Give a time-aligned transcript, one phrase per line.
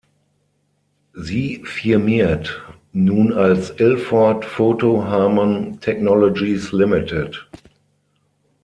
[1.13, 2.59] Sie firmiert
[2.91, 7.35] nun als "Ilford Photo Harman Technologies Ltd.